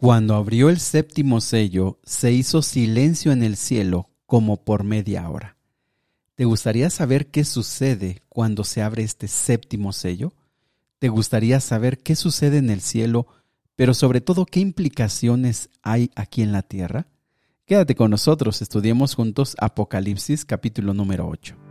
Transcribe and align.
Cuando 0.00 0.34
abrió 0.34 0.70
el 0.70 0.80
séptimo 0.80 1.42
sello, 1.42 1.98
se 2.04 2.32
hizo 2.32 2.62
silencio 2.62 3.32
en 3.32 3.42
el 3.42 3.58
cielo 3.58 4.08
como 4.24 4.64
por 4.64 4.82
media 4.82 5.28
hora. 5.28 5.58
¿Te 6.36 6.46
gustaría 6.46 6.88
saber 6.88 7.26
qué 7.26 7.44
sucede 7.44 8.22
cuando 8.30 8.64
se 8.64 8.80
abre 8.80 9.02
este 9.02 9.28
séptimo 9.28 9.92
sello? 9.92 10.32
¿Te 11.00 11.10
gustaría 11.10 11.60
saber 11.60 11.98
qué 11.98 12.16
sucede 12.16 12.56
en 12.56 12.70
el 12.70 12.80
cielo, 12.80 13.26
pero 13.76 13.92
sobre 13.92 14.22
todo 14.22 14.46
qué 14.46 14.60
implicaciones 14.60 15.68
hay 15.82 16.10
aquí 16.16 16.40
en 16.40 16.52
la 16.52 16.62
tierra? 16.62 17.06
Quédate 17.66 17.94
con 17.94 18.10
nosotros, 18.10 18.62
estudiemos 18.62 19.14
juntos 19.14 19.54
Apocalipsis 19.58 20.46
capítulo 20.46 20.94
número 20.94 21.28
8. 21.28 21.69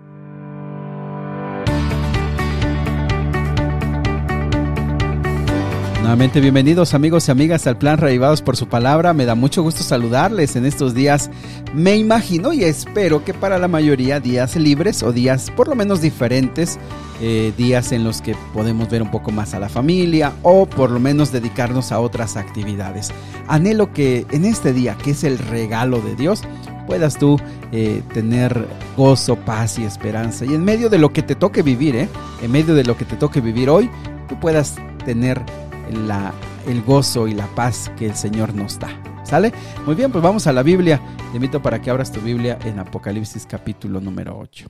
Nuevamente 6.10 6.42
bienvenidos 6.42 6.96
amigos 6.96 7.28
y 7.28 7.32
amigas 7.32 7.68
al 7.68 7.78
plan 7.78 8.00
Reavivados 8.00 8.42
por 8.42 8.58
su 8.58 8.68
palabra. 8.68 9.14
Me 9.14 9.26
da 9.26 9.36
mucho 9.36 9.62
gusto 9.62 9.84
saludarles 9.84 10.56
en 10.56 10.66
estos 10.66 10.96
días. 10.96 11.30
Me 11.76 11.98
imagino 11.98 12.52
y 12.52 12.64
espero 12.64 13.24
que 13.24 13.36
para 13.36 13.60
la 13.60 13.68
mayoría 13.68 14.20
días 14.20 14.56
libres 14.56 15.04
o 15.04 15.14
días 15.14 15.52
por 15.52 15.68
lo 15.68 15.76
menos 15.76 16.02
diferentes, 16.02 16.80
eh, 17.22 17.54
días 17.56 17.92
en 17.92 18.04
los 18.04 18.24
que 18.24 18.36
podemos 18.56 18.90
ver 18.90 19.04
un 19.04 19.12
poco 19.12 19.30
más 19.30 19.54
a 19.54 19.60
la 19.60 19.70
familia 19.70 20.34
o 20.42 20.66
por 20.66 20.90
lo 20.90 21.00
menos 21.00 21.32
dedicarnos 21.32 21.92
a 21.92 22.00
otras 22.00 22.38
actividades. 22.38 23.12
Anhelo 23.48 23.94
que 23.94 24.26
en 24.32 24.46
este 24.46 24.74
día, 24.74 24.98
que 24.98 25.12
es 25.12 25.24
el 25.24 25.38
regalo 25.38 26.02
de 26.02 26.16
Dios, 26.16 26.42
puedas 26.88 27.20
tú 27.20 27.40
eh, 27.72 28.02
tener 28.16 28.68
gozo, 28.98 29.36
paz 29.36 29.78
y 29.78 29.84
esperanza. 29.84 30.44
Y 30.44 30.56
en 30.56 30.66
medio 30.66 30.90
de 30.90 30.98
lo 30.98 31.14
que 31.14 31.22
te 31.22 31.36
toque 31.36 31.62
vivir, 31.62 31.96
eh, 31.96 32.10
en 32.42 32.52
medio 32.52 32.74
de 32.74 32.84
lo 32.84 32.98
que 32.98 33.06
te 33.06 33.16
toque 33.16 33.42
vivir 33.42 33.70
hoy, 33.70 33.92
tú 34.28 34.40
puedas 34.40 34.74
tener 35.06 35.46
la, 35.92 36.34
el 36.68 36.82
gozo 36.82 37.28
y 37.28 37.34
la 37.34 37.48
paz 37.56 37.92
que 37.98 38.06
el 38.06 38.16
Señor 38.16 38.54
nos 38.54 38.80
da. 38.80 38.90
¿Sale? 39.24 39.54
Muy 39.86 39.96
bien, 39.96 40.12
pues 40.12 40.24
vamos 40.24 40.48
a 40.48 40.54
la 40.54 40.64
Biblia. 40.64 41.02
Te 41.32 41.38
invito 41.38 41.62
para 41.62 41.82
que 41.82 41.90
abras 41.90 42.12
tu 42.12 42.20
Biblia 42.20 42.58
en 42.66 42.80
Apocalipsis 42.80 43.46
capítulo 43.46 44.02
número 44.02 44.38
8. 44.40 44.68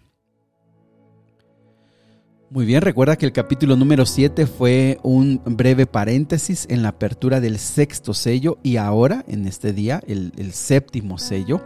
Muy 2.52 2.66
bien, 2.66 2.82
recuerda 2.82 3.16
que 3.16 3.28
el 3.28 3.32
capítulo 3.32 3.76
número 3.76 4.08
7 4.08 4.48
fue 4.48 4.98
un 5.04 5.40
breve 5.46 5.86
paréntesis 5.86 6.66
en 6.68 6.82
la 6.82 6.90
apertura 6.90 7.40
del 7.40 7.60
sexto 7.60 8.16
sello 8.16 8.58
y 8.64 8.78
ahora, 8.78 9.24
en 9.28 9.46
este 9.46 9.72
día, 9.72 10.02
el, 10.08 10.34
el, 10.36 10.52
séptimo 10.54 11.20
sello. 11.20 11.62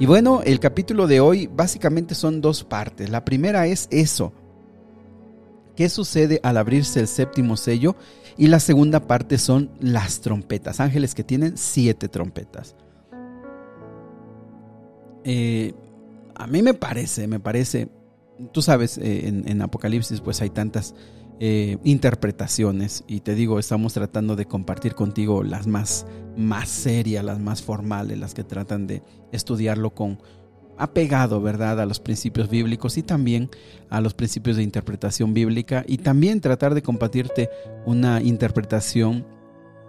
Y 0.00 0.06
bueno, 0.06 0.42
el 0.42 0.58
capítulo 0.58 1.06
de 1.06 1.20
hoy 1.20 1.46
básicamente 1.46 2.16
son 2.16 2.40
dos 2.40 2.64
partes. 2.64 3.10
La 3.10 3.24
primera 3.24 3.68
es 3.68 3.86
eso. 3.92 4.32
¿Qué 5.76 5.88
sucede 5.88 6.40
al 6.42 6.56
abrirse 6.56 7.00
el 7.00 7.08
séptimo 7.08 7.56
sello? 7.56 7.96
Y 8.36 8.48
la 8.48 8.60
segunda 8.60 9.06
parte 9.06 9.38
son 9.38 9.70
las 9.80 10.20
trompetas, 10.20 10.80
ángeles 10.80 11.14
que 11.14 11.24
tienen 11.24 11.56
siete 11.56 12.08
trompetas. 12.08 12.76
Eh, 15.24 15.74
a 16.34 16.46
mí 16.46 16.62
me 16.62 16.74
parece, 16.74 17.26
me 17.26 17.40
parece, 17.40 17.88
tú 18.52 18.60
sabes, 18.60 18.98
eh, 18.98 19.28
en, 19.28 19.62
Apocalipsis 19.62 20.20
pues 20.20 20.42
hay 20.42 20.50
tantas 20.50 20.94
eh, 21.40 21.78
interpretaciones 21.84 23.04
y 23.06 23.20
te 23.20 23.34
digo, 23.34 23.58
estamos 23.58 23.94
tratando 23.94 24.36
de 24.36 24.46
compartir 24.46 24.94
contigo 24.94 25.42
las 25.42 25.66
más, 25.66 26.06
más 26.36 26.68
serias, 26.68 27.24
las 27.24 27.40
más 27.40 27.62
formales, 27.62 28.18
las 28.18 28.34
que 28.34 28.44
tratan 28.44 28.86
de 28.86 29.02
estudiarlo 29.32 29.94
con, 29.94 30.18
apegado, 30.78 31.40
¿verdad?, 31.40 31.80
a 31.80 31.86
los 31.86 32.00
principios 32.00 32.48
bíblicos 32.48 32.96
y 32.98 33.02
también 33.02 33.50
a 33.90 34.00
los 34.00 34.14
principios 34.14 34.56
de 34.56 34.62
interpretación 34.62 35.34
bíblica 35.34 35.84
y 35.86 35.98
también 35.98 36.40
tratar 36.40 36.74
de 36.74 36.82
compartirte 36.82 37.50
una 37.84 38.22
interpretación 38.22 39.26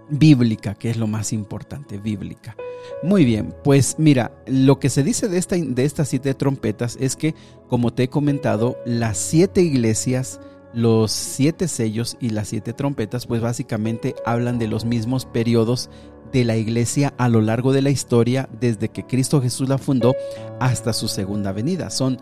bíblica, 0.10 0.76
que 0.76 0.90
es 0.90 0.98
lo 0.98 1.08
más 1.08 1.34
importante, 1.34 1.98
bíblica. 1.98 2.56
Muy 3.02 3.26
bien, 3.26 3.54
pues 3.64 3.96
mira, 3.98 4.32
lo 4.46 4.80
que 4.80 4.90
se 4.90 5.04
dice 5.04 5.28
de, 5.28 5.38
esta, 5.38 5.56
de 5.56 5.86
estas 5.86 6.10
siete 6.10 6.34
trompetas 6.34 6.98
es 7.00 7.16
que, 7.16 7.34
como 7.68 7.94
te 7.94 8.04
he 8.04 8.08
comentado, 8.10 8.78
las 8.86 9.18
siete 9.18 9.62
iglesias, 9.62 10.40
los 10.74 11.12
siete 11.12 11.68
sellos 11.68 12.18
y 12.20 12.30
las 12.30 12.50
siete 12.50 12.74
trompetas, 12.74 13.26
pues 13.26 13.42
básicamente 13.42 14.14
hablan 14.26 14.60
de 14.60 14.68
los 14.68 14.86
mismos 14.86 15.26
periodos 15.26 15.90
de 16.36 16.44
la 16.44 16.58
iglesia 16.58 17.14
a 17.18 17.30
lo 17.30 17.40
largo 17.40 17.72
de 17.72 17.82
la 17.82 17.92
historia, 17.92 18.50
desde 18.60 18.90
que 18.90 19.06
Cristo 19.06 19.42
Jesús 19.42 19.70
la 19.70 19.78
fundó 19.78 20.14
hasta 20.60 20.92
su 20.92 21.08
segunda 21.08 21.54
venida. 21.54 21.90
Son, 21.90 22.20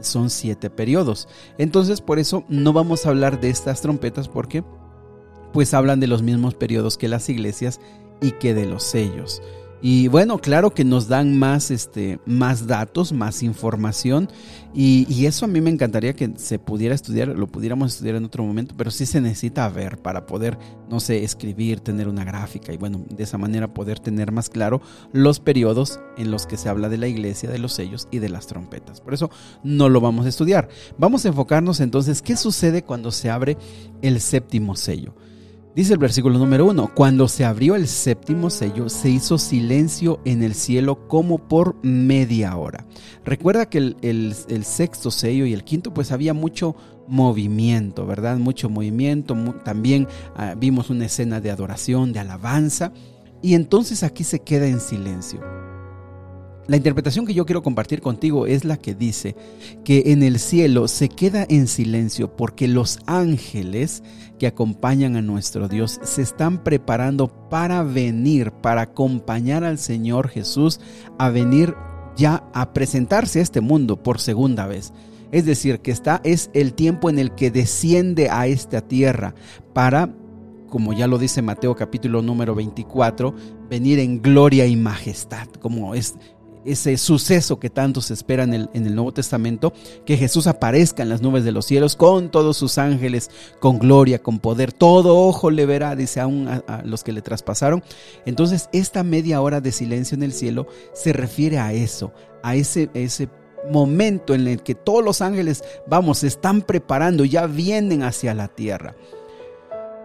son 0.00 0.30
siete 0.30 0.68
periodos. 0.68 1.28
Entonces, 1.58 2.00
por 2.00 2.18
eso 2.18 2.44
no 2.48 2.72
vamos 2.72 3.06
a 3.06 3.10
hablar 3.10 3.40
de 3.40 3.50
estas 3.50 3.80
trompetas 3.80 4.28
porque 4.28 4.64
pues 5.52 5.74
hablan 5.74 6.00
de 6.00 6.08
los 6.08 6.22
mismos 6.22 6.54
periodos 6.54 6.98
que 6.98 7.06
las 7.06 7.28
iglesias 7.28 7.78
y 8.20 8.32
que 8.32 8.52
de 8.52 8.66
los 8.66 8.82
sellos. 8.82 9.40
Y 9.84 10.06
bueno, 10.06 10.38
claro 10.38 10.70
que 10.70 10.84
nos 10.84 11.08
dan 11.08 11.36
más, 11.36 11.72
este, 11.72 12.20
más 12.24 12.68
datos, 12.68 13.12
más 13.12 13.42
información. 13.42 14.28
Y, 14.72 15.26
eso 15.26 15.44
a 15.44 15.48
mí 15.48 15.60
me 15.60 15.70
encantaría 15.70 16.14
que 16.14 16.32
se 16.36 16.60
pudiera 16.60 16.94
estudiar, 16.94 17.28
lo 17.28 17.48
pudiéramos 17.48 17.94
estudiar 17.94 18.14
en 18.14 18.24
otro 18.24 18.44
momento, 18.44 18.74
pero 18.76 18.92
sí 18.92 19.06
se 19.06 19.20
necesita 19.20 19.68
ver 19.68 19.98
para 19.98 20.24
poder, 20.24 20.56
no 20.88 21.00
sé, 21.00 21.24
escribir, 21.24 21.80
tener 21.80 22.08
una 22.08 22.24
gráfica 22.24 22.72
y 22.72 22.76
bueno, 22.76 23.04
de 23.08 23.24
esa 23.24 23.38
manera 23.38 23.74
poder 23.74 23.98
tener 23.98 24.30
más 24.30 24.48
claro 24.48 24.80
los 25.12 25.40
periodos 25.40 26.00
en 26.16 26.30
los 26.30 26.46
que 26.46 26.56
se 26.56 26.68
habla 26.68 26.88
de 26.88 26.98
la 26.98 27.08
iglesia, 27.08 27.50
de 27.50 27.58
los 27.58 27.72
sellos 27.72 28.08
y 28.10 28.20
de 28.20 28.28
las 28.28 28.46
trompetas. 28.46 29.00
Por 29.00 29.14
eso 29.14 29.30
no 29.64 29.88
lo 29.88 30.00
vamos 30.00 30.26
a 30.26 30.28
estudiar. 30.28 30.68
Vamos 30.96 31.24
a 31.24 31.28
enfocarnos 31.28 31.80
entonces, 31.80 32.22
¿qué 32.22 32.36
sucede 32.36 32.82
cuando 32.82 33.10
se 33.10 33.30
abre 33.30 33.58
el 34.00 34.20
séptimo 34.20 34.76
sello? 34.76 35.14
Dice 35.74 35.94
el 35.94 35.98
versículo 35.98 36.38
número 36.38 36.66
uno, 36.66 36.90
cuando 36.94 37.28
se 37.28 37.46
abrió 37.46 37.76
el 37.76 37.88
séptimo 37.88 38.50
sello, 38.50 38.90
se 38.90 39.08
hizo 39.08 39.38
silencio 39.38 40.20
en 40.26 40.42
el 40.42 40.54
cielo 40.54 41.08
como 41.08 41.38
por 41.38 41.82
media 41.82 42.54
hora. 42.58 42.84
Recuerda 43.24 43.70
que 43.70 43.78
el, 43.78 44.34
sexto 44.64 45.10
sello 45.10 45.46
y 45.46 45.54
el 45.54 45.64
quinto, 45.64 45.94
pues 45.94 46.12
había 46.12 46.34
mucho 46.34 46.76
movimiento, 47.08 48.04
¿verdad? 48.04 48.36
Mucho 48.36 48.68
movimiento. 48.68 49.34
También 49.64 50.08
ah, 50.36 50.54
vimos 50.58 50.90
una 50.90 51.06
escena 51.06 51.40
de 51.40 51.50
adoración, 51.50 52.12
de 52.12 52.20
alabanza. 52.20 52.92
Y 53.40 53.54
entonces 53.54 54.02
aquí 54.02 54.24
se 54.24 54.40
queda 54.40 54.66
en 54.66 54.78
silencio. 54.78 55.40
La 56.68 56.76
interpretación 56.76 57.26
que 57.26 57.34
yo 57.34 57.44
quiero 57.44 57.62
compartir 57.62 58.00
contigo 58.00 58.46
es 58.46 58.64
la 58.64 58.76
que 58.76 58.94
dice 58.94 59.34
que 59.84 60.12
en 60.12 60.22
el 60.22 60.38
cielo 60.38 60.86
se 60.86 61.08
queda 61.08 61.44
en 61.48 61.66
silencio 61.66 62.36
porque 62.36 62.68
los 62.68 63.00
ángeles 63.06 64.04
que 64.38 64.46
acompañan 64.46 65.16
a 65.16 65.22
nuestro 65.22 65.66
Dios 65.66 65.98
se 66.04 66.22
están 66.22 66.62
preparando 66.62 67.48
para 67.48 67.82
venir, 67.82 68.52
para 68.52 68.82
acompañar 68.82 69.64
al 69.64 69.78
Señor 69.78 70.28
Jesús 70.28 70.78
a 71.18 71.30
venir 71.30 71.74
ya 72.16 72.44
a 72.54 72.72
presentarse 72.72 73.40
a 73.40 73.42
este 73.42 73.60
mundo 73.60 74.00
por 74.00 74.20
segunda 74.20 74.66
vez. 74.66 74.92
Es 75.32 75.44
decir, 75.44 75.80
que 75.80 75.90
está 75.90 76.20
es 76.22 76.48
el 76.54 76.74
tiempo 76.74 77.10
en 77.10 77.18
el 77.18 77.34
que 77.34 77.50
desciende 77.50 78.30
a 78.30 78.46
esta 78.46 78.82
tierra 78.82 79.34
para 79.72 80.14
como 80.72 80.94
ya 80.94 81.06
lo 81.06 81.18
dice 81.18 81.42
Mateo 81.42 81.76
capítulo 81.76 82.22
número 82.22 82.54
24, 82.54 83.34
venir 83.68 83.98
en 83.98 84.22
gloria 84.22 84.64
y 84.64 84.74
majestad, 84.74 85.46
como 85.60 85.94
es 85.94 86.14
ese 86.64 86.96
suceso 86.96 87.58
que 87.58 87.70
tanto 87.70 88.00
se 88.00 88.14
espera 88.14 88.44
en 88.44 88.54
el, 88.54 88.94
Nuevo 88.94 89.12
Testamento, 89.12 89.72
que 90.04 90.16
Jesús 90.16 90.46
aparezca 90.46 91.02
en 91.02 91.08
las 91.08 91.22
nubes 91.22 91.44
de 91.44 91.52
los 91.52 91.66
cielos 91.66 91.96
con 91.96 92.30
todos 92.30 92.56
sus 92.56 92.78
ángeles, 92.78 93.30
con 93.60 93.78
gloria, 93.78 94.22
con 94.22 94.38
poder, 94.38 94.72
todo 94.72 95.18
ojo 95.18 95.50
le 95.50 95.66
verá, 95.66 95.96
dice 95.96 96.20
aún 96.20 96.48
a, 96.48 96.82
los 96.84 97.04
que 97.04 97.12
le 97.12 97.22
traspasaron. 97.22 97.82
Entonces, 98.26 98.68
esta 98.72 99.02
media 99.02 99.40
hora 99.40 99.60
de 99.60 99.72
silencio 99.72 100.14
en 100.14 100.22
el 100.22 100.32
cielo 100.32 100.66
se 100.92 101.12
refiere 101.12 101.58
a 101.58 101.72
eso, 101.72 102.12
a 102.42 102.54
ese, 102.54 102.90
ese 102.94 103.28
momento 103.70 104.34
en 104.34 104.48
el 104.48 104.62
que 104.62 104.74
todos 104.74 105.04
los 105.04 105.20
ángeles, 105.20 105.62
vamos, 105.86 106.18
se 106.18 106.26
están 106.26 106.62
preparando, 106.62 107.24
ya 107.24 107.46
vienen 107.46 108.02
hacia 108.02 108.34
la 108.34 108.48
tierra. 108.48 108.94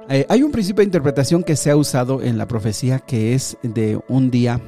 Eh, 0.09 0.25
hay 0.29 0.41
un 0.41 0.51
principio 0.51 0.81
de 0.81 0.85
interpretación 0.85 1.43
que 1.43 1.57
se 1.57 1.69
ha 1.69 1.75
usado 1.75 2.21
en 2.21 2.37
la 2.37 2.47
profecía 2.47 2.99
que 2.99 3.33
es 3.33 3.57
de 3.61 3.99
un 4.07 4.31
día 4.31 4.61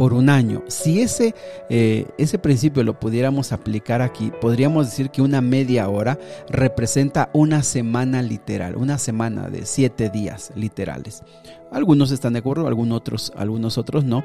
por 0.00 0.14
un 0.14 0.30
año. 0.30 0.62
Si 0.66 1.02
ese, 1.02 1.34
eh, 1.68 2.06
ese 2.16 2.38
principio 2.38 2.82
lo 2.84 2.98
pudiéramos 2.98 3.52
aplicar 3.52 4.00
aquí, 4.00 4.32
podríamos 4.40 4.86
decir 4.86 5.10
que 5.10 5.20
una 5.20 5.42
media 5.42 5.90
hora 5.90 6.18
representa 6.48 7.28
una 7.34 7.62
semana 7.62 8.22
literal, 8.22 8.76
una 8.76 8.96
semana 8.96 9.50
de 9.50 9.66
siete 9.66 10.08
días 10.08 10.52
literales. 10.54 11.22
Algunos 11.70 12.12
están 12.12 12.32
de 12.32 12.38
acuerdo, 12.38 12.66
algunos 12.66 12.96
otros, 12.96 13.30
algunos 13.36 13.76
otros 13.76 14.02
no. 14.02 14.24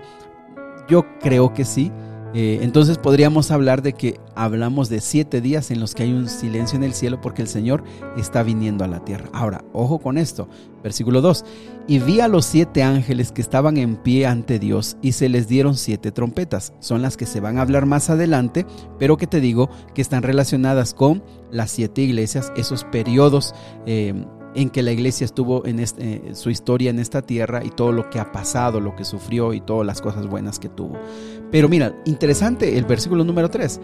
Yo 0.88 1.04
creo 1.20 1.54
que 1.54 1.66
sí. 1.66 1.92
Eh, 2.38 2.60
entonces 2.64 2.98
podríamos 2.98 3.50
hablar 3.50 3.82
de 3.82 3.94
que 3.94 4.20
hablamos 4.36 4.90
de 4.90 5.00
siete 5.00 5.40
días 5.40 5.72
en 5.72 5.80
los 5.80 5.96
que 5.96 6.04
hay 6.04 6.12
un 6.12 6.28
silencio 6.28 6.76
en 6.76 6.84
el 6.84 6.94
cielo 6.94 7.22
porque 7.22 7.42
el 7.42 7.48
Señor 7.48 7.82
está 8.18 8.44
viniendo 8.44 8.84
a 8.84 8.90
la 8.90 9.06
tierra. 9.06 9.30
Ahora, 9.32 9.64
ojo 9.72 10.00
con 10.00 10.18
esto, 10.18 10.50
versículo 10.84 11.22
2. 11.22 11.46
Y 11.88 12.00
vi 12.00 12.20
a 12.20 12.28
los 12.28 12.46
siete 12.46 12.84
ángeles 12.84 13.32
que 13.32 13.42
estaban 13.42 13.78
en 13.78 13.96
pie 13.96 14.26
ante 14.26 14.60
Dios 14.60 14.98
y 15.02 15.14
se 15.14 15.30
les 15.30 15.48
dieron 15.48 15.78
siete 15.78 16.12
trompetas. 16.12 16.74
Son 16.82 17.02
las 17.02 17.16
que 17.16 17.26
se 17.26 17.40
van 17.40 17.58
a 17.58 17.62
hablar 17.62 17.86
más 17.86 18.10
adelante, 18.10 18.66
pero 19.00 19.16
que 19.16 19.28
te 19.28 19.40
digo 19.40 19.70
que 19.94 20.02
están 20.02 20.22
relacionadas 20.22 20.94
con 20.94 21.24
las 21.52 21.72
siete 21.72 22.02
iglesias, 22.02 22.52
esos 22.58 22.84
periodos. 22.84 23.56
Eh, 23.86 24.26
en 24.56 24.70
que 24.70 24.82
la 24.82 24.92
iglesia 24.92 25.26
estuvo 25.26 25.66
en 25.66 25.80
este, 25.80 26.34
su 26.34 26.50
historia 26.50 26.90
en 26.90 27.00
esta 27.00 27.22
tierra 27.22 27.64
y 27.64 27.70
todo 27.70 27.92
lo 27.92 28.10
que 28.10 28.20
ha 28.20 28.32
pasado, 28.32 28.80
lo 28.80 28.96
que 28.96 29.06
sufrió 29.06 29.54
y 29.54 29.62
todas 29.62 29.86
las 29.86 30.02
cosas 30.02 30.28
buenas 30.28 30.60
que 30.60 30.70
tuvo. 30.70 30.98
Pero 31.52 31.70
mira, 31.70 31.96
interesante 32.06 32.78
el 32.78 32.86
versículo 32.86 33.24
número 33.24 33.50
3. 33.50 33.80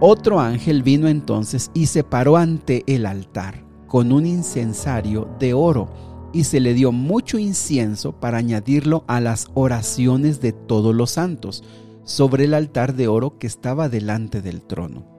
Otro 0.00 0.40
ángel 0.40 0.82
vino 0.82 1.08
entonces 1.08 1.70
y 1.74 1.86
se 1.86 2.04
paró 2.04 2.36
ante 2.36 2.82
el 2.86 3.06
altar 3.06 3.64
con 3.86 4.12
un 4.12 4.26
incensario 4.26 5.28
de 5.38 5.54
oro 5.54 5.88
y 6.32 6.44
se 6.44 6.60
le 6.60 6.74
dio 6.74 6.92
mucho 6.92 7.38
incienso 7.38 8.12
para 8.12 8.38
añadirlo 8.38 9.04
a 9.06 9.20
las 9.20 9.48
oraciones 9.54 10.40
de 10.40 10.52
todos 10.52 10.94
los 10.94 11.10
santos 11.10 11.62
sobre 12.04 12.44
el 12.44 12.54
altar 12.54 12.94
de 12.94 13.08
oro 13.08 13.38
que 13.38 13.46
estaba 13.46 13.88
delante 13.88 14.40
del 14.40 14.62
trono. 14.62 15.11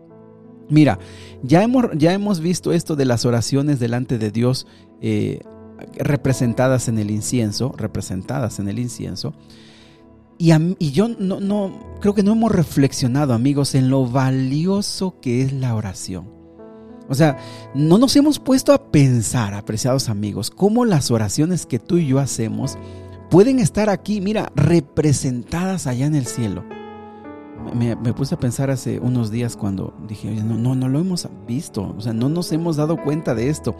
Mira, 0.73 0.97
ya 1.43 1.61
hemos, 1.61 1.85
ya 1.95 2.13
hemos 2.13 2.39
visto 2.39 2.73
esto 2.73 2.95
de 2.95 3.05
las 3.05 3.25
oraciones 3.25 3.79
delante 3.79 4.17
de 4.17 4.31
Dios 4.31 4.65
eh, 5.01 5.41
representadas 5.97 6.87
en 6.87 6.97
el 6.97 7.11
incienso, 7.11 7.75
representadas 7.77 8.57
en 8.57 8.67
el 8.67 8.79
incienso. 8.79 9.35
Y, 10.39 10.51
y 10.79 10.91
yo 10.91 11.09
no, 11.09 11.39
no, 11.39 11.79
creo 12.01 12.15
que 12.15 12.23
no 12.23 12.31
hemos 12.31 12.51
reflexionado, 12.51 13.35
amigos, 13.35 13.75
en 13.75 13.91
lo 13.91 14.07
valioso 14.07 15.19
que 15.21 15.43
es 15.43 15.53
la 15.53 15.75
oración. 15.75 16.27
O 17.07 17.13
sea, 17.13 17.37
no 17.75 17.99
nos 17.99 18.15
hemos 18.15 18.39
puesto 18.39 18.73
a 18.73 18.91
pensar, 18.91 19.53
apreciados 19.53 20.09
amigos, 20.09 20.49
cómo 20.49 20.85
las 20.85 21.11
oraciones 21.11 21.67
que 21.67 21.77
tú 21.77 21.99
y 21.99 22.07
yo 22.07 22.17
hacemos 22.17 22.79
pueden 23.29 23.59
estar 23.59 23.91
aquí, 23.91 24.21
mira, 24.21 24.51
representadas 24.55 25.85
allá 25.85 26.07
en 26.07 26.15
el 26.15 26.25
cielo 26.25 26.63
me, 27.73 27.95
puse 28.13 28.35
a 28.35 28.39
pensar 28.39 28.69
hace 28.69 28.99
unos 28.99 29.31
días 29.31 29.55
cuando 29.55 29.93
dije, 30.07 30.29
no, 30.43 30.55
no, 30.57 30.75
no 30.75 30.89
lo 30.89 30.99
hemos 30.99 31.27
visto, 31.47 31.95
o 31.97 32.01
sea, 32.01 32.13
no 32.13 32.29
nos 32.29 32.51
hemos 32.51 32.75
dado 32.75 32.97
cuenta 32.97 33.35
de 33.35 33.49
esto. 33.49 33.75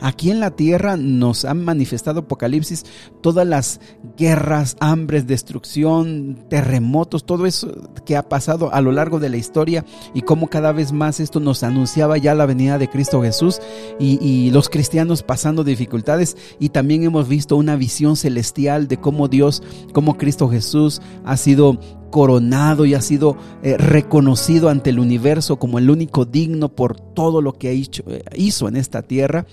Aquí 0.00 0.30
en 0.30 0.38
la 0.38 0.52
tierra 0.52 0.96
nos 0.96 1.44
han 1.44 1.64
manifestado 1.64 2.20
Apocalipsis 2.20 2.84
todas 3.20 3.46
las 3.46 3.80
guerras, 4.16 4.76
hambres, 4.78 5.26
destrucción, 5.26 6.44
terremotos, 6.48 7.24
todo 7.24 7.46
eso 7.46 7.72
que 8.04 8.16
ha 8.16 8.28
pasado 8.28 8.72
a 8.72 8.80
lo 8.80 8.92
largo 8.92 9.18
de 9.18 9.28
la 9.28 9.36
historia 9.36 9.84
y 10.14 10.22
cómo 10.22 10.48
cada 10.48 10.72
vez 10.72 10.92
más 10.92 11.18
esto 11.18 11.40
nos 11.40 11.62
anunciaba 11.62 12.16
ya 12.16 12.34
la 12.34 12.46
venida 12.46 12.78
de 12.78 12.88
Cristo 12.88 13.22
Jesús 13.22 13.60
y, 13.98 14.24
y 14.24 14.50
los 14.52 14.68
cristianos 14.68 15.22
pasando 15.22 15.64
dificultades 15.64 16.36
y 16.60 16.68
también 16.68 17.02
hemos 17.02 17.28
visto 17.28 17.56
una 17.56 17.74
visión 17.74 18.16
celestial 18.16 18.86
de 18.86 18.98
cómo 18.98 19.26
Dios, 19.26 19.62
cómo 19.92 20.16
Cristo 20.16 20.48
Jesús 20.48 21.02
ha 21.24 21.36
sido 21.36 21.78
coronado 22.10 22.84
y 22.84 22.94
ha 22.94 23.00
sido 23.00 23.36
eh, 23.62 23.76
reconocido 23.76 24.68
ante 24.68 24.90
el 24.90 24.98
universo 24.98 25.58
como 25.58 25.78
el 25.78 25.90
único 25.90 26.24
digno 26.24 26.68
por 26.68 26.98
todo 26.98 27.42
lo 27.42 27.54
que 27.54 27.72
eh, 27.72 28.24
hizo 28.36 28.68
en 28.68 28.76
esta 28.76 29.02
tierra. 29.02 29.46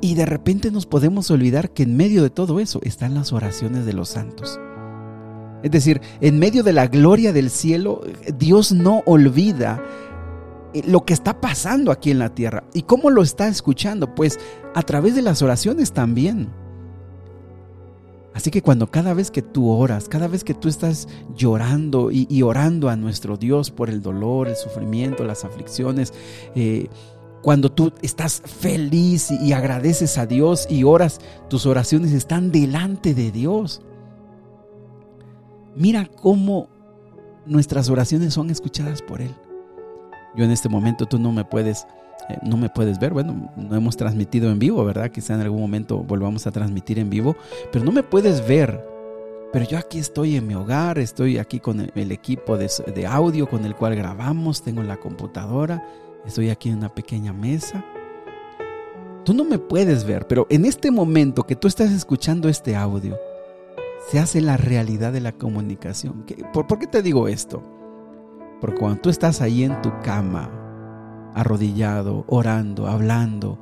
y 0.00 0.14
de 0.14 0.26
repente 0.26 0.70
nos 0.70 0.86
podemos 0.86 1.30
olvidar 1.32 1.72
que 1.72 1.82
en 1.82 1.96
medio 1.96 2.22
de 2.22 2.30
todo 2.30 2.60
eso 2.60 2.78
están 2.84 3.14
las 3.14 3.32
oraciones 3.32 3.84
de 3.84 3.92
los 3.92 4.10
santos. 4.10 4.60
Es 5.62 5.70
decir, 5.70 6.00
en 6.20 6.38
medio 6.38 6.62
de 6.62 6.72
la 6.72 6.88
gloria 6.88 7.32
del 7.32 7.50
cielo, 7.50 8.02
Dios 8.36 8.72
no 8.72 9.02
olvida 9.06 9.82
eh, 10.74 10.82
lo 10.86 11.04
que 11.04 11.14
está 11.14 11.40
pasando 11.40 11.92
aquí 11.92 12.10
en 12.10 12.18
la 12.18 12.34
tierra. 12.34 12.64
¿Y 12.74 12.82
cómo 12.82 13.10
lo 13.10 13.22
está 13.22 13.48
escuchando? 13.48 14.14
Pues 14.14 14.38
a 14.74 14.82
través 14.82 15.14
de 15.14 15.22
las 15.22 15.40
oraciones 15.42 15.92
también. 15.92 16.50
Así 18.34 18.50
que 18.50 18.62
cuando 18.62 18.90
cada 18.90 19.12
vez 19.14 19.30
que 19.30 19.42
tú 19.42 19.68
oras, 19.68 20.08
cada 20.08 20.26
vez 20.26 20.42
que 20.44 20.54
tú 20.54 20.68
estás 20.68 21.06
llorando 21.36 22.10
y, 22.10 22.42
orando 22.42 22.88
a 22.88 22.96
nuestro 22.96 23.36
Dios 23.36 23.70
por 23.70 23.90
el 23.90 24.00
dolor, 24.00 24.48
el 24.48 24.56
sufrimiento, 24.56 25.24
las 25.24 25.44
aflicciones, 25.44 26.14
eh, 26.54 26.88
cuando 27.42 27.70
tú 27.70 27.92
estás 28.02 28.40
feliz 28.40 29.30
y 29.30 29.52
agradeces 29.52 30.16
a 30.16 30.26
Dios 30.26 30.66
y 30.70 30.84
oras, 30.84 31.20
tus 31.48 31.66
oraciones 31.66 32.12
están 32.12 32.52
delante 32.52 33.14
de 33.14 33.32
Dios. 33.32 33.82
Mira 35.74 36.06
cómo 36.06 36.68
nuestras 37.44 37.90
oraciones 37.90 38.32
son 38.32 38.50
escuchadas 38.50 39.02
por 39.02 39.20
Él. 39.20 39.34
Yo 40.36 40.44
en 40.44 40.52
este 40.52 40.68
momento 40.68 41.06
tú 41.06 41.18
no 41.18 41.32
me 41.32 41.44
puedes 41.44 41.86
eh, 42.28 42.38
no 42.42 42.56
me 42.56 42.68
puedes 42.68 42.98
ver, 42.98 43.12
bueno, 43.12 43.50
no 43.56 43.76
hemos 43.76 43.96
transmitido 43.96 44.50
en 44.50 44.58
vivo, 44.58 44.84
¿verdad? 44.84 45.10
Quizá 45.10 45.34
en 45.34 45.40
algún 45.40 45.60
momento 45.60 45.98
volvamos 45.98 46.46
a 46.46 46.52
transmitir 46.52 46.98
en 46.98 47.10
vivo, 47.10 47.36
pero 47.70 47.84
no 47.84 47.92
me 47.92 48.02
puedes 48.02 48.46
ver. 48.46 48.84
Pero 49.52 49.66
yo 49.66 49.76
aquí 49.76 49.98
estoy 49.98 50.36
en 50.36 50.46
mi 50.46 50.54
hogar, 50.54 50.98
estoy 50.98 51.36
aquí 51.36 51.60
con 51.60 51.90
el 51.94 52.12
equipo 52.12 52.56
de, 52.56 52.70
de 52.94 53.06
audio 53.06 53.48
con 53.48 53.66
el 53.66 53.74
cual 53.74 53.94
grabamos, 53.94 54.62
tengo 54.62 54.82
la 54.82 54.96
computadora, 54.96 55.86
estoy 56.24 56.48
aquí 56.48 56.70
en 56.70 56.78
una 56.78 56.88
pequeña 56.88 57.34
mesa. 57.34 57.84
Tú 59.24 59.34
no 59.34 59.44
me 59.44 59.58
puedes 59.58 60.04
ver, 60.04 60.26
pero 60.26 60.46
en 60.48 60.64
este 60.64 60.90
momento 60.90 61.44
que 61.44 61.54
tú 61.54 61.68
estás 61.68 61.92
escuchando 61.92 62.48
este 62.48 62.74
audio, 62.74 63.18
se 64.08 64.18
hace 64.18 64.40
la 64.40 64.56
realidad 64.56 65.12
de 65.12 65.20
la 65.20 65.32
comunicación. 65.32 66.24
¿Por, 66.52 66.66
¿Por, 66.66 66.78
qué 66.78 66.86
te 66.86 67.02
digo 67.02 67.28
esto? 67.28 67.62
Porque 68.60 68.78
cuando 68.78 69.00
tú 69.00 69.10
estás 69.10 69.40
ahí 69.40 69.64
en 69.64 69.80
tu 69.82 69.92
cama, 70.02 70.61
arrodillado, 71.34 72.24
orando, 72.28 72.86
hablando, 72.86 73.58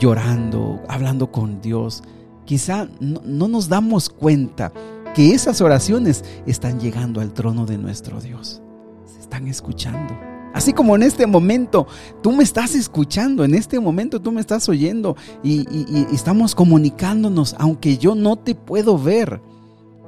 llorando, 0.00 0.82
hablando 0.88 1.30
con 1.30 1.60
Dios, 1.60 2.02
quizá 2.44 2.88
no, 3.00 3.48
nos 3.48 3.68
damos 3.68 4.08
cuenta 4.08 4.72
que 5.14 5.32
esas 5.32 5.60
oraciones 5.60 6.24
están 6.46 6.80
llegando 6.80 7.20
al 7.20 7.32
trono 7.32 7.66
de 7.66 7.78
nuestro 7.78 8.20
Dios. 8.20 8.60
Se 9.06 9.20
están 9.20 9.46
escuchando. 9.46 10.18
Así 10.52 10.72
como 10.72 10.94
en 10.94 11.02
este 11.02 11.26
momento 11.26 11.86
tú 12.22 12.30
me 12.30 12.44
estás 12.44 12.74
escuchando, 12.74 13.44
en 13.44 13.54
este 13.54 13.80
momento 13.80 14.20
tú 14.20 14.30
me 14.30 14.40
estás 14.40 14.68
oyendo 14.68 15.16
y, 15.42 15.66
y 15.68 16.06
estamos 16.12 16.54
comunicándonos, 16.54 17.56
aunque 17.58 17.98
yo 17.98 18.14
no 18.14 18.36
te 18.36 18.54
puedo 18.54 18.96
ver 18.96 19.40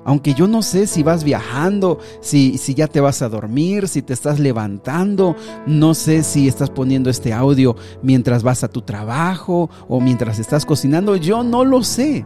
aunque 0.06 0.34
yo 0.34 0.46
no 0.46 0.62
sé 0.62 0.86
si 0.86 1.02
vas 1.02 1.24
viajando, 1.24 1.98
si, 2.20 2.58
si 2.58 2.74
ya 2.74 2.86
te 2.86 3.00
vas 3.00 3.22
a 3.22 3.28
dormir, 3.28 3.88
si 3.88 4.02
te 4.02 4.12
estás 4.12 4.38
levantando, 4.38 5.34
no 5.66 5.94
sé 5.94 6.22
si 6.22 6.46
estás 6.46 6.70
poniendo 6.70 7.10
este 7.10 7.32
audio 7.32 7.74
mientras 8.02 8.44
vas 8.44 8.62
a 8.62 8.68
tu 8.68 8.82
trabajo 8.82 9.68
o 9.88 10.00
mientras 10.00 10.38
estás 10.38 10.64
cocinando, 10.64 11.16
yo 11.16 11.42
no 11.42 11.64
lo 11.64 11.82
sé. 11.82 12.24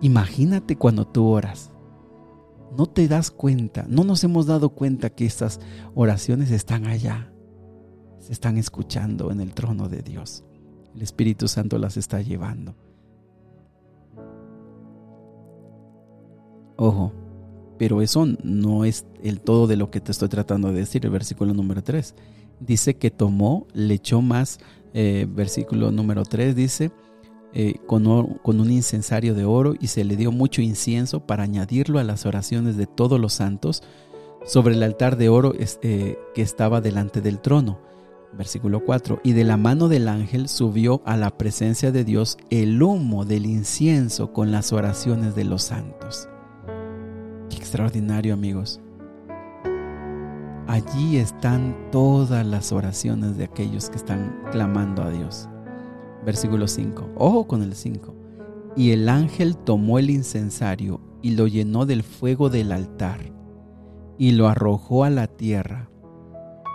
Imagínate 0.00 0.74
cuando 0.74 1.06
tú 1.06 1.28
oras. 1.28 1.70
No 2.76 2.86
te 2.86 3.06
das 3.06 3.30
cuenta, 3.30 3.84
no 3.88 4.02
nos 4.02 4.24
hemos 4.24 4.46
dado 4.46 4.70
cuenta 4.70 5.10
que 5.10 5.26
estas 5.26 5.60
oraciones 5.94 6.50
están 6.50 6.86
allá, 6.86 7.32
se 8.18 8.32
están 8.32 8.56
escuchando 8.58 9.30
en 9.30 9.40
el 9.40 9.54
trono 9.54 9.88
de 9.88 10.02
Dios. 10.02 10.42
El 10.92 11.02
Espíritu 11.02 11.46
Santo 11.46 11.78
las 11.78 11.96
está 11.96 12.20
llevando. 12.20 12.74
Ojo, 16.84 17.12
pero 17.78 18.02
eso 18.02 18.26
no 18.42 18.84
es 18.84 19.06
el 19.22 19.40
todo 19.40 19.68
de 19.68 19.76
lo 19.76 19.92
que 19.92 20.00
te 20.00 20.10
estoy 20.10 20.28
tratando 20.28 20.72
de 20.72 20.80
decir. 20.80 21.04
El 21.04 21.12
versículo 21.12 21.54
número 21.54 21.80
3 21.80 22.16
dice 22.58 22.96
que 22.96 23.12
tomó, 23.12 23.68
le 23.72 23.94
echó 23.94 24.20
más. 24.20 24.58
Eh, 24.92 25.28
versículo 25.30 25.92
número 25.92 26.24
3 26.24 26.56
dice, 26.56 26.90
eh, 27.54 27.76
con, 27.86 28.08
un 28.08 28.70
incensario 28.72 29.32
de 29.34 29.44
oro 29.44 29.74
y 29.78 29.86
se 29.86 30.02
le 30.02 30.16
dio 30.16 30.32
mucho 30.32 30.60
incienso 30.60 31.24
para 31.24 31.44
añadirlo 31.44 32.00
a 32.00 32.04
las 32.04 32.26
oraciones 32.26 32.76
de 32.76 32.88
todos 32.88 33.20
los 33.20 33.32
santos 33.32 33.84
sobre 34.44 34.74
el 34.74 34.82
altar 34.82 35.16
de 35.16 35.28
oro 35.28 35.52
eh, 35.56 36.18
que 36.34 36.42
estaba 36.42 36.80
delante 36.80 37.20
del 37.20 37.38
trono. 37.38 37.78
Versículo 38.36 38.84
4. 38.84 39.20
Y 39.22 39.34
de 39.34 39.44
la 39.44 39.56
mano 39.56 39.86
del 39.86 40.08
ángel 40.08 40.48
subió 40.48 41.00
a 41.04 41.16
la 41.16 41.38
presencia 41.38 41.92
de 41.92 42.02
Dios 42.02 42.38
el 42.50 42.82
humo 42.82 43.24
del 43.24 43.46
incienso 43.46 44.32
con 44.32 44.50
las 44.50 44.72
oraciones 44.72 45.36
de 45.36 45.44
los 45.44 45.62
santos 45.62 46.28
extraordinario, 47.72 48.34
amigos. 48.34 48.82
Allí 50.66 51.16
están 51.16 51.74
todas 51.90 52.44
las 52.44 52.70
oraciones 52.70 53.38
de 53.38 53.44
aquellos 53.44 53.88
que 53.88 53.96
están 53.96 54.42
clamando 54.50 55.02
a 55.02 55.08
Dios. 55.08 55.48
Versículo 56.22 56.68
5. 56.68 57.12
Ojo 57.16 57.46
con 57.46 57.62
el 57.62 57.74
5. 57.74 58.14
Y 58.76 58.90
el 58.90 59.08
ángel 59.08 59.56
tomó 59.56 59.98
el 59.98 60.10
incensario 60.10 61.00
y 61.22 61.30
lo 61.30 61.46
llenó 61.46 61.86
del 61.86 62.02
fuego 62.02 62.50
del 62.50 62.72
altar 62.72 63.32
y 64.18 64.32
lo 64.32 64.48
arrojó 64.48 65.04
a 65.04 65.10
la 65.10 65.26
tierra. 65.26 65.88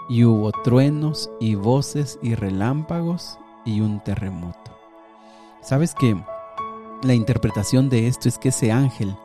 Y 0.09 0.23
hubo 0.23 0.51
truenos 0.63 1.29
y 1.39 1.53
voces 1.53 2.17
y 2.23 2.33
relámpagos 2.33 3.37
y 3.67 3.81
un 3.81 4.03
terremoto. 4.03 4.71
¿Sabes 5.61 5.93
que 5.93 6.19
La 7.03 7.13
interpretación 7.13 7.87
de 7.87 8.07
esto 8.07 8.27
es 8.27 8.39
que 8.39 8.49
ese 8.49 8.71
ángel 8.71 9.15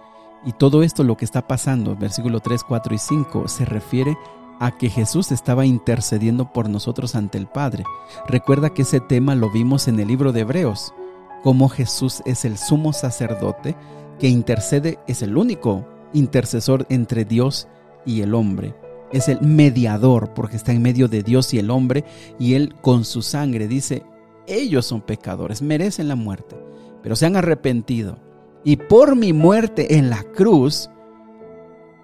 y 0.44 0.52
todo 0.52 0.82
esto 0.82 1.04
lo 1.04 1.16
que 1.16 1.24
está 1.24 1.46
pasando, 1.46 1.96
versículo 1.96 2.40
3, 2.40 2.62
4 2.64 2.94
y 2.94 2.98
5, 2.98 3.48
se 3.48 3.64
refiere 3.64 4.16
a 4.58 4.70
que 4.76 4.88
Jesús 4.88 5.32
estaba 5.32 5.66
intercediendo 5.66 6.52
por 6.52 6.68
nosotros 6.68 7.14
ante 7.14 7.38
el 7.38 7.46
Padre. 7.46 7.84
Recuerda 8.28 8.70
que 8.70 8.82
ese 8.82 9.00
tema 9.00 9.34
lo 9.34 9.50
vimos 9.50 9.88
en 9.88 9.98
el 9.98 10.08
libro 10.08 10.32
de 10.32 10.40
Hebreos, 10.40 10.94
como 11.42 11.68
Jesús 11.68 12.22
es 12.24 12.44
el 12.44 12.58
sumo 12.58 12.92
sacerdote 12.92 13.76
que 14.20 14.28
intercede, 14.28 14.98
es 15.08 15.22
el 15.22 15.36
único 15.36 15.84
intercesor 16.12 16.86
entre 16.88 17.24
Dios 17.24 17.68
y 18.06 18.22
el 18.22 18.34
hombre. 18.34 18.74
es 19.12 19.28
el 19.28 19.42
mediador, 19.42 20.32
porque 20.32 20.56
está 20.56 20.72
en 20.72 20.80
medio 20.80 21.06
de 21.06 21.22
Dios 21.22 21.52
y 21.52 21.58
el 21.58 21.70
hombre, 21.70 22.02
y 22.38 22.54
Él 22.54 22.74
con 22.80 23.04
su 23.04 23.20
sangre 23.20 23.68
dice, 23.68 24.04
ellos 24.46 24.86
son 24.86 25.02
pecadores, 25.02 25.60
merecen 25.60 26.08
la 26.08 26.14
muerte, 26.14 26.56
pero 27.02 27.14
se 27.14 27.26
han 27.26 27.36
arrepentido. 27.36 28.16
Y 28.64 28.76
por 28.76 29.16
mi 29.16 29.32
muerte 29.32 29.96
en 29.96 30.10
la 30.10 30.22
cruz, 30.22 30.88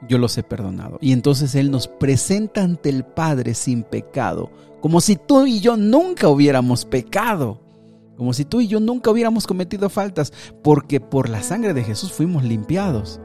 yo 0.09 0.19
los 0.19 0.37
he 0.39 0.43
perdonado. 0.43 0.99
Y 1.01 1.13
entonces 1.13 1.55
Él 1.55 1.71
nos 1.71 1.89
presenta 1.89 2.63
ante 2.63 2.89
el 2.89 3.05
Padre 3.05 3.55
sin 3.55 3.83
pecado, 3.83 4.51
como 4.81 5.01
si 5.01 5.17
tú 5.17 5.47
y 5.47 5.61
yo 5.61 5.77
nunca 5.77 6.29
hubiéramos 6.29 6.85
pecado, 6.85 7.61
como 8.17 8.33
si 8.33 8.45
tú 8.45 8.61
y 8.61 8.69
yo 8.69 8.81
nunca 8.81 9.11
hubiéramos 9.11 9.47
cometido 9.47 9.89
faltas, 9.89 10.33
porque 10.63 11.01
por 11.01 11.29
la 11.29 11.43
sangre 11.43 11.75
de 11.75 11.85
Jesús 11.85 12.13
fuimos 12.13 12.45
limpiados. 12.45 13.21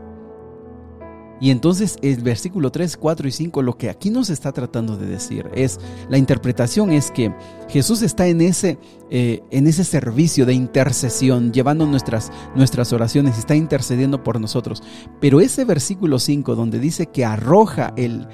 Y 1.40 1.52
entonces 1.52 1.98
el 2.02 2.22
versículo 2.22 2.72
3, 2.72 2.98
4 2.98 3.28
y 3.28 3.32
5 3.32 3.62
lo 3.62 3.78
que 3.78 3.90
aquí 3.90 4.10
nos 4.10 4.30
está 4.30 4.52
tratando 4.52 4.98
de 4.98 5.08
decir 5.08 5.50
es, 5.54 5.80
la 6.10 6.18
interpretación 6.18 6.92
es 6.92 7.12
que 7.12 7.34
Jesús 7.70 8.02
está 8.02 8.28
en 8.28 8.42
ese, 8.42 8.78
eh, 9.10 9.42
en 9.52 9.68
ese 9.68 9.84
servicio 9.84 10.46
de 10.46 10.54
intercesión, 10.54 11.52
llevando 11.52 11.86
nuestras, 11.86 12.32
nuestras 12.56 12.94
oraciones, 12.94 13.38
está 13.38 13.56
intercediendo 13.56 14.24
por 14.24 14.40
nosotros. 14.40 14.84
Pero 15.20 15.42
ese 15.42 15.66
versículo 15.66 16.20
5 16.20 16.56
donde 16.56 16.80
dice 16.80 17.08
que 17.08 17.26
arroja 17.26 17.94
el, 17.98 18.28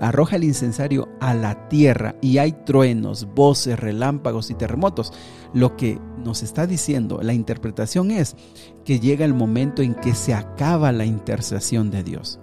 arroja 0.00 0.36
el 0.36 0.44
incensario 0.44 1.08
a 1.20 1.34
la 1.34 1.68
tierra 1.68 2.16
y 2.20 2.38
hay 2.38 2.52
truenos, 2.64 3.26
voces, 3.34 3.78
relámpagos 3.78 4.50
y 4.50 4.54
terremotos, 4.54 5.12
lo 5.52 5.76
que 5.76 5.98
nos 6.22 6.42
está 6.42 6.66
diciendo, 6.66 7.20
la 7.22 7.32
interpretación 7.32 8.10
es 8.10 8.36
que 8.84 9.00
llega 9.00 9.24
el 9.24 9.34
momento 9.34 9.82
en 9.82 9.94
que 9.94 10.14
se 10.14 10.34
acaba 10.34 10.92
la 10.92 11.04
intercesión 11.04 11.90
de 11.90 12.02
Dios, 12.02 12.40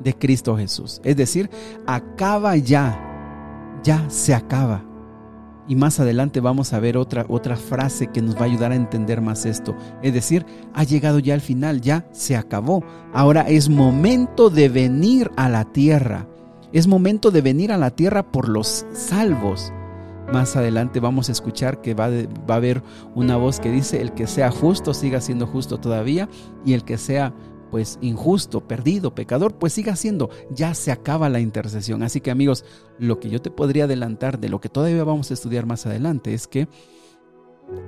de 0.00 0.14
Cristo 0.14 0.56
Jesús. 0.56 1.00
Es 1.04 1.16
decir, 1.16 1.50
acaba 1.86 2.56
ya, 2.56 3.80
ya 3.82 4.08
se 4.08 4.34
acaba. 4.34 4.84
Y 5.66 5.76
más 5.76 5.98
adelante 5.98 6.40
vamos 6.40 6.72
a 6.74 6.80
ver 6.80 6.98
otra, 6.98 7.24
otra 7.28 7.56
frase 7.56 8.08
que 8.08 8.20
nos 8.20 8.36
va 8.36 8.40
a 8.40 8.44
ayudar 8.44 8.72
a 8.72 8.76
entender 8.76 9.22
más 9.22 9.46
esto. 9.46 9.74
Es 10.02 10.12
decir, 10.12 10.44
ha 10.74 10.84
llegado 10.84 11.18
ya 11.18 11.34
al 11.34 11.40
final, 11.40 11.80
ya 11.80 12.06
se 12.12 12.36
acabó. 12.36 12.84
Ahora 13.14 13.42
es 13.48 13.70
momento 13.70 14.50
de 14.50 14.68
venir 14.68 15.30
a 15.36 15.48
la 15.48 15.64
tierra. 15.64 16.28
Es 16.72 16.86
momento 16.86 17.30
de 17.30 17.40
venir 17.40 17.72
a 17.72 17.78
la 17.78 17.90
tierra 17.90 18.30
por 18.30 18.48
los 18.48 18.84
salvos. 18.92 19.72
Más 20.32 20.56
adelante 20.56 21.00
vamos 21.00 21.28
a 21.28 21.32
escuchar 21.32 21.80
que 21.80 21.94
va, 21.94 22.08
va, 22.08 22.54
a 22.54 22.56
haber 22.56 22.82
una 23.14 23.36
voz 23.36 23.60
que 23.60 23.70
dice, 23.70 24.00
el 24.00 24.12
que 24.12 24.26
sea 24.26 24.50
justo 24.50 24.94
siga 24.94 25.20
siendo 25.20 25.46
justo 25.46 25.78
todavía 25.78 26.28
y 26.64 26.72
el 26.72 26.84
que 26.84 26.98
sea 26.98 27.34
pues 27.74 27.98
injusto, 28.00 28.68
perdido, 28.68 29.16
pecador, 29.16 29.58
pues 29.58 29.72
siga 29.72 29.96
siendo. 29.96 30.30
Ya 30.50 30.74
se 30.74 30.92
acaba 30.92 31.28
la 31.28 31.40
intercesión. 31.40 32.04
Así 32.04 32.20
que 32.20 32.30
amigos, 32.30 32.64
lo 33.00 33.18
que 33.18 33.28
yo 33.30 33.42
te 33.42 33.50
podría 33.50 33.84
adelantar 33.84 34.38
de 34.38 34.48
lo 34.48 34.60
que 34.60 34.68
todavía 34.68 35.02
vamos 35.02 35.30
a 35.32 35.34
estudiar 35.34 35.66
más 35.66 35.84
adelante 35.84 36.34
es 36.34 36.46
que 36.46 36.68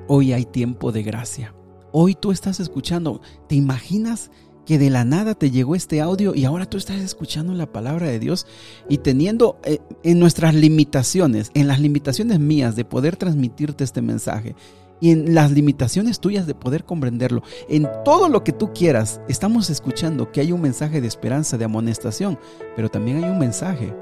hoy 0.08 0.32
hay 0.32 0.44
tiempo 0.44 0.90
de 0.90 1.04
gracia. 1.04 1.54
Hoy 1.92 2.16
tú 2.16 2.32
estás 2.32 2.58
escuchando, 2.58 3.20
¿te 3.48 3.54
imaginas 3.54 4.32
que 4.66 4.78
de 4.78 4.90
la 4.90 5.04
nada 5.04 5.34
te 5.34 5.50
llegó 5.50 5.76
este 5.76 6.00
audio 6.00 6.34
y 6.34 6.44
ahora 6.44 6.66
tú 6.66 6.76
estás 6.76 7.00
escuchando 7.00 7.54
la 7.54 7.72
palabra 7.72 8.08
de 8.08 8.18
Dios 8.18 8.46
y 8.88 8.98
teniendo 8.98 9.58
eh, 9.64 9.78
en 10.02 10.18
nuestras 10.18 10.54
limitaciones, 10.54 11.52
en 11.54 11.68
las 11.68 11.80
limitaciones 11.80 12.40
mías 12.40 12.74
de 12.74 12.84
poder 12.84 13.16
transmitirte 13.16 13.84
este 13.84 14.02
mensaje 14.02 14.56
y 15.00 15.12
en 15.12 15.34
las 15.34 15.52
limitaciones 15.52 16.20
tuyas 16.20 16.46
de 16.46 16.54
poder 16.54 16.84
comprenderlo, 16.84 17.42
en 17.68 17.88
todo 18.04 18.28
lo 18.28 18.42
que 18.42 18.52
tú 18.52 18.72
quieras, 18.72 19.20
estamos 19.28 19.70
escuchando 19.70 20.32
que 20.32 20.40
hay 20.40 20.52
un 20.52 20.62
mensaje 20.62 21.00
de 21.00 21.06
esperanza, 21.06 21.58
de 21.58 21.66
amonestación, 21.66 22.38
pero 22.74 22.90
también 22.90 23.22
hay 23.22 23.30
un 23.30 23.38
mensaje 23.38 23.94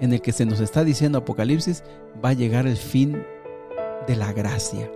en 0.00 0.12
el 0.12 0.20
que 0.20 0.32
se 0.32 0.46
nos 0.46 0.60
está 0.60 0.84
diciendo 0.84 1.18
Apocalipsis, 1.18 1.84
va 2.24 2.30
a 2.30 2.34
llegar 2.34 2.66
el 2.66 2.76
fin 2.76 3.22
de 4.06 4.16
la 4.16 4.32
gracia. 4.32 4.90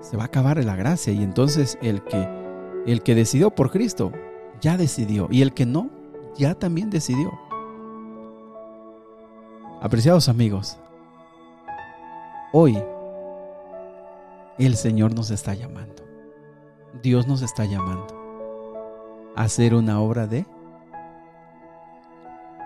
Se 0.00 0.16
va 0.16 0.24
a 0.24 0.26
acabar 0.26 0.62
la 0.64 0.76
gracia 0.76 1.12
y 1.12 1.22
entonces 1.22 1.78
el 1.82 2.02
que 2.04 2.37
el 2.86 3.02
que 3.02 3.14
decidió 3.14 3.50
por 3.50 3.70
Cristo, 3.70 4.12
ya 4.60 4.76
decidió. 4.76 5.28
Y 5.30 5.42
el 5.42 5.54
que 5.54 5.66
no, 5.66 5.90
ya 6.36 6.54
también 6.54 6.90
decidió. 6.90 7.32
Apreciados 9.80 10.28
amigos, 10.28 10.78
hoy 12.52 12.82
el 14.58 14.76
Señor 14.76 15.14
nos 15.14 15.30
está 15.30 15.54
llamando. 15.54 16.02
Dios 17.02 17.28
nos 17.28 17.42
está 17.42 17.64
llamando 17.64 19.32
a 19.36 19.42
hacer 19.42 19.74
una 19.74 20.00
obra 20.00 20.26
de 20.26 20.46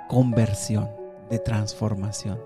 conversión, 0.08 0.88
de 1.28 1.38
transformación. 1.38 2.38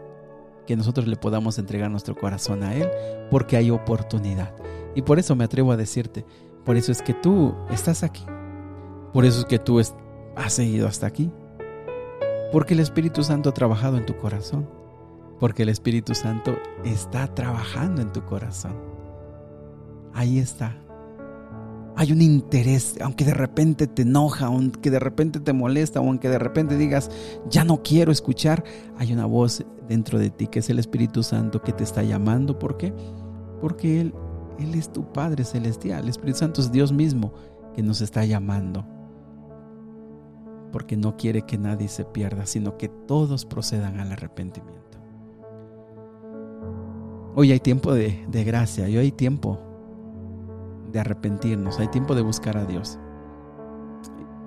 Que 0.66 0.76
nosotros 0.76 1.06
le 1.06 1.16
podamos 1.16 1.58
entregar 1.58 1.90
nuestro 1.90 2.16
corazón 2.16 2.64
a 2.64 2.74
Él 2.74 2.88
porque 3.30 3.56
hay 3.56 3.70
oportunidad. 3.70 4.52
Y 4.96 5.02
por 5.02 5.20
eso 5.20 5.36
me 5.36 5.44
atrevo 5.44 5.70
a 5.70 5.76
decirte, 5.76 6.24
por 6.66 6.76
eso 6.76 6.90
es 6.90 7.00
que 7.00 7.14
tú 7.14 7.54
estás 7.70 8.02
aquí. 8.02 8.26
Por 9.12 9.24
eso 9.24 9.38
es 9.38 9.44
que 9.46 9.60
tú 9.60 9.78
has 9.78 10.52
seguido 10.52 10.88
hasta 10.88 11.06
aquí. 11.06 11.30
Porque 12.52 12.74
el 12.74 12.80
Espíritu 12.80 13.22
Santo 13.22 13.50
ha 13.50 13.54
trabajado 13.54 13.96
en 13.96 14.04
tu 14.04 14.16
corazón. 14.16 14.68
Porque 15.38 15.62
el 15.62 15.68
Espíritu 15.68 16.14
Santo 16.14 16.56
está 16.84 17.32
trabajando 17.32 18.02
en 18.02 18.12
tu 18.12 18.24
corazón. 18.24 18.74
Ahí 20.12 20.40
está. 20.40 20.76
Hay 21.94 22.10
un 22.10 22.20
interés, 22.20 22.96
aunque 23.00 23.24
de 23.24 23.32
repente 23.32 23.86
te 23.86 24.02
enoja, 24.02 24.46
aunque 24.46 24.90
de 24.90 24.98
repente 24.98 25.38
te 25.38 25.52
molesta, 25.52 26.00
aunque 26.00 26.28
de 26.28 26.38
repente 26.38 26.76
digas, 26.76 27.10
ya 27.48 27.64
no 27.64 27.82
quiero 27.82 28.10
escuchar, 28.12 28.64
hay 28.98 29.12
una 29.12 29.24
voz 29.24 29.64
dentro 29.88 30.18
de 30.18 30.30
ti 30.30 30.48
que 30.48 30.58
es 30.58 30.68
el 30.68 30.78
Espíritu 30.78 31.22
Santo 31.22 31.62
que 31.62 31.72
te 31.72 31.84
está 31.84 32.02
llamando. 32.02 32.58
¿Por 32.58 32.76
qué? 32.76 32.92
Porque 33.60 34.00
Él 34.00 34.14
él 34.58 34.74
es 34.74 34.92
tu 34.92 35.12
Padre 35.12 35.44
Celestial. 35.44 36.04
El 36.04 36.08
Espíritu 36.10 36.38
Santo 36.38 36.60
es 36.60 36.72
Dios 36.72 36.92
mismo 36.92 37.32
que 37.74 37.82
nos 37.82 38.00
está 38.00 38.24
llamando. 38.24 38.86
Porque 40.72 40.96
no 40.96 41.16
quiere 41.16 41.42
que 41.42 41.58
nadie 41.58 41.88
se 41.88 42.04
pierda, 42.04 42.46
sino 42.46 42.76
que 42.76 42.88
todos 42.88 43.44
procedan 43.44 44.00
al 44.00 44.12
arrepentimiento. 44.12 44.98
Hoy 47.34 47.52
hay 47.52 47.60
tiempo 47.60 47.92
de, 47.92 48.26
de 48.28 48.44
gracia, 48.44 48.86
hoy 48.86 48.96
hay 48.96 49.12
tiempo 49.12 49.60
de 50.90 51.00
arrepentirnos, 51.00 51.78
hay 51.78 51.88
tiempo 51.88 52.14
de 52.14 52.22
buscar 52.22 52.56
a 52.56 52.64
Dios. 52.64 52.98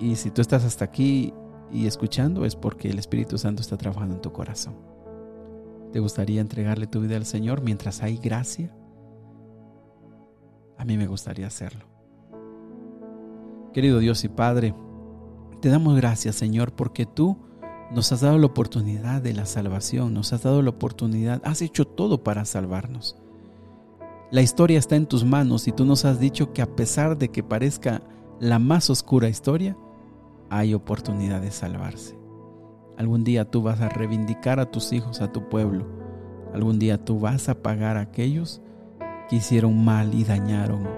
Y 0.00 0.16
si 0.16 0.30
tú 0.30 0.40
estás 0.40 0.64
hasta 0.64 0.84
aquí 0.84 1.32
y 1.70 1.86
escuchando 1.86 2.44
es 2.44 2.56
porque 2.56 2.90
el 2.90 2.98
Espíritu 2.98 3.38
Santo 3.38 3.62
está 3.62 3.76
trabajando 3.76 4.16
en 4.16 4.20
tu 4.20 4.32
corazón. 4.32 4.74
¿Te 5.92 6.00
gustaría 6.00 6.40
entregarle 6.40 6.86
tu 6.86 7.00
vida 7.00 7.16
al 7.16 7.26
Señor 7.26 7.62
mientras 7.62 8.02
hay 8.02 8.16
gracia? 8.16 8.74
A 10.80 10.84
mí 10.86 10.96
me 10.96 11.06
gustaría 11.06 11.46
hacerlo. 11.46 11.84
Querido 13.74 13.98
Dios 13.98 14.24
y 14.24 14.30
Padre, 14.30 14.74
te 15.60 15.68
damos 15.68 15.94
gracias 15.94 16.36
Señor 16.36 16.72
porque 16.72 17.04
tú 17.04 17.36
nos 17.92 18.12
has 18.12 18.22
dado 18.22 18.38
la 18.38 18.46
oportunidad 18.46 19.20
de 19.20 19.34
la 19.34 19.44
salvación, 19.44 20.14
nos 20.14 20.32
has 20.32 20.42
dado 20.42 20.62
la 20.62 20.70
oportunidad, 20.70 21.42
has 21.44 21.60
hecho 21.60 21.86
todo 21.86 22.24
para 22.24 22.46
salvarnos. 22.46 23.18
La 24.30 24.40
historia 24.40 24.78
está 24.78 24.96
en 24.96 25.04
tus 25.04 25.22
manos 25.22 25.68
y 25.68 25.72
tú 25.72 25.84
nos 25.84 26.06
has 26.06 26.18
dicho 26.18 26.54
que 26.54 26.62
a 26.62 26.74
pesar 26.74 27.18
de 27.18 27.28
que 27.28 27.42
parezca 27.42 28.00
la 28.38 28.58
más 28.58 28.88
oscura 28.88 29.28
historia, 29.28 29.76
hay 30.48 30.72
oportunidad 30.72 31.42
de 31.42 31.50
salvarse. 31.50 32.16
Algún 32.96 33.22
día 33.22 33.44
tú 33.44 33.60
vas 33.60 33.82
a 33.82 33.90
reivindicar 33.90 34.60
a 34.60 34.70
tus 34.70 34.94
hijos, 34.94 35.20
a 35.20 35.30
tu 35.30 35.46
pueblo. 35.50 35.86
Algún 36.54 36.78
día 36.78 37.04
tú 37.04 37.20
vas 37.20 37.50
a 37.50 37.60
pagar 37.60 37.98
a 37.98 38.00
aquellos 38.00 38.62
que 39.30 39.36
hicieron 39.36 39.84
mal 39.84 40.12
y 40.12 40.24
dañaron. 40.24 40.88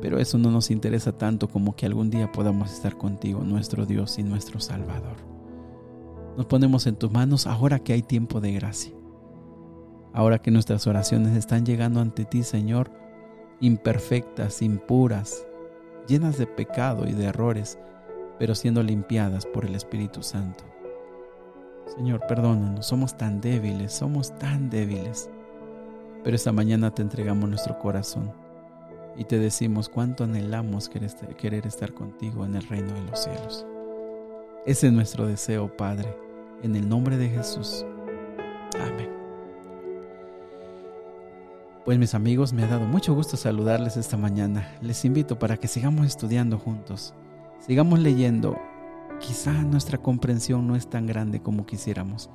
Pero 0.00 0.20
eso 0.20 0.38
no 0.38 0.52
nos 0.52 0.70
interesa 0.70 1.18
tanto 1.18 1.48
como 1.48 1.74
que 1.74 1.86
algún 1.86 2.08
día 2.08 2.30
podamos 2.30 2.72
estar 2.72 2.96
contigo, 2.96 3.42
nuestro 3.42 3.84
Dios 3.84 4.16
y 4.20 4.22
nuestro 4.22 4.60
Salvador. 4.60 5.16
Nos 6.36 6.46
ponemos 6.46 6.86
en 6.86 6.94
tus 6.94 7.10
manos 7.10 7.48
ahora 7.48 7.80
que 7.80 7.94
hay 7.94 8.02
tiempo 8.02 8.40
de 8.40 8.52
gracia. 8.52 8.94
Ahora 10.12 10.38
que 10.38 10.52
nuestras 10.52 10.86
oraciones 10.86 11.36
están 11.36 11.66
llegando 11.66 12.00
ante 12.00 12.24
ti, 12.24 12.44
Señor, 12.44 12.92
imperfectas, 13.58 14.62
impuras, 14.62 15.48
llenas 16.06 16.38
de 16.38 16.46
pecado 16.46 17.08
y 17.08 17.12
de 17.12 17.24
errores, 17.24 17.76
pero 18.38 18.54
siendo 18.54 18.84
limpiadas 18.84 19.46
por 19.46 19.64
el 19.64 19.74
Espíritu 19.74 20.22
Santo. 20.22 20.62
Señor, 21.96 22.20
perdónanos, 22.28 22.86
somos 22.86 23.16
tan 23.16 23.40
débiles, 23.40 23.92
somos 23.92 24.38
tan 24.38 24.70
débiles. 24.70 25.28
Pero 26.24 26.36
esta 26.36 26.52
mañana 26.52 26.90
te 26.90 27.02
entregamos 27.02 27.50
nuestro 27.50 27.78
corazón 27.78 28.32
y 29.16 29.24
te 29.24 29.38
decimos 29.38 29.90
cuánto 29.90 30.24
anhelamos 30.24 30.88
querer 30.88 31.66
estar 31.66 31.92
contigo 31.92 32.46
en 32.46 32.56
el 32.56 32.66
reino 32.66 32.92
de 32.94 33.02
los 33.02 33.22
cielos. 33.22 33.66
Ese 34.64 34.86
es 34.86 34.92
nuestro 34.94 35.26
deseo, 35.26 35.76
Padre, 35.76 36.16
en 36.62 36.74
el 36.76 36.88
nombre 36.88 37.18
de 37.18 37.28
Jesús. 37.28 37.84
Amén. 38.80 39.10
Pues 41.84 41.98
mis 41.98 42.14
amigos, 42.14 42.54
me 42.54 42.62
ha 42.62 42.68
dado 42.68 42.86
mucho 42.86 43.12
gusto 43.12 43.36
saludarles 43.36 43.98
esta 43.98 44.16
mañana. 44.16 44.74
Les 44.80 45.04
invito 45.04 45.38
para 45.38 45.58
que 45.58 45.68
sigamos 45.68 46.06
estudiando 46.06 46.58
juntos, 46.58 47.12
sigamos 47.60 47.98
leyendo 47.98 48.56
quizá 49.20 49.52
nuestra 49.52 49.98
comprensión 49.98 50.66
no 50.66 50.74
es 50.74 50.88
tan 50.88 51.06
grande 51.06 51.42
como 51.42 51.66
quisiéramos. 51.66 52.30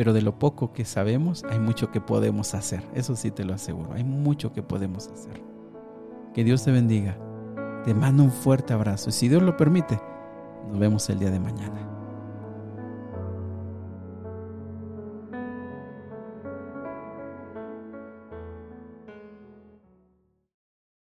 Pero 0.00 0.14
de 0.14 0.22
lo 0.22 0.38
poco 0.38 0.72
que 0.72 0.86
sabemos, 0.86 1.44
hay 1.50 1.58
mucho 1.58 1.90
que 1.90 2.00
podemos 2.00 2.54
hacer. 2.54 2.82
Eso 2.94 3.16
sí 3.16 3.30
te 3.30 3.44
lo 3.44 3.52
aseguro. 3.52 3.92
Hay 3.92 4.02
mucho 4.02 4.50
que 4.50 4.62
podemos 4.62 5.08
hacer. 5.08 5.42
Que 6.32 6.42
Dios 6.42 6.64
te 6.64 6.72
bendiga. 6.72 7.18
Te 7.84 7.92
mando 7.92 8.22
un 8.22 8.30
fuerte 8.30 8.72
abrazo. 8.72 9.10
Y 9.10 9.12
si 9.12 9.28
Dios 9.28 9.42
lo 9.42 9.58
permite, 9.58 10.00
nos 10.70 10.78
vemos 10.78 11.10
el 11.10 11.18
día 11.18 11.30
de 11.30 11.38
mañana. 11.38 11.99